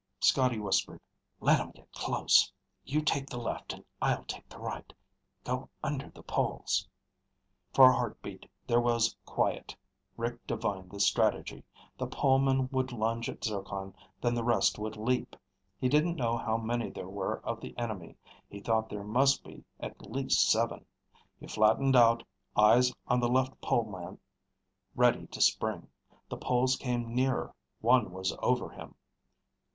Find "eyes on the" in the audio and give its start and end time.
22.57-23.29